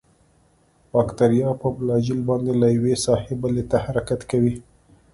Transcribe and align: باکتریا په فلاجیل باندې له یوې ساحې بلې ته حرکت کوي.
باکتریا 0.91 1.49
په 1.61 1.67
فلاجیل 1.75 2.19
باندې 2.29 2.51
له 2.61 2.67
یوې 2.75 2.95
ساحې 3.05 3.33
بلې 3.41 3.63
ته 3.71 3.77
حرکت 3.85 4.19
کوي. 4.31 4.55